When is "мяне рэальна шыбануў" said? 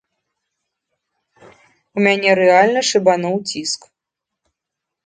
2.09-3.35